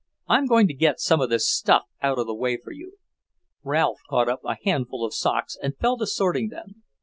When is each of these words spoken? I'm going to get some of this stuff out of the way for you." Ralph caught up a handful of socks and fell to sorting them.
I'm 0.27 0.47
going 0.47 0.67
to 0.67 0.73
get 0.73 0.99
some 0.99 1.21
of 1.21 1.29
this 1.29 1.47
stuff 1.47 1.83
out 2.01 2.17
of 2.17 2.25
the 2.25 2.33
way 2.33 2.57
for 2.57 2.71
you." 2.71 2.97
Ralph 3.61 3.99
caught 4.09 4.29
up 4.29 4.43
a 4.43 4.57
handful 4.63 5.05
of 5.05 5.13
socks 5.13 5.55
and 5.61 5.77
fell 5.77 5.95
to 5.99 6.07
sorting 6.07 6.49
them. 6.49 6.81